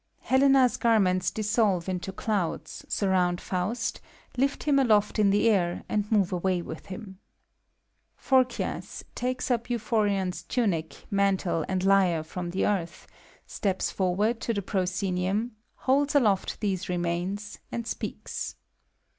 [0.21, 4.01] (Helena's garments dissolve into clouds, surround Faust,
[4.35, 7.19] lift him aloft in the air^ and move away with him,)
[8.17, 8.49] 184 FAUST.
[8.49, 13.05] PHOBKTAS {takes up Euphobion's tunic, mantle, and lyre from the earth,
[13.45, 18.55] steps forward to the proscenium, hold$ aloft these remains, and speaks).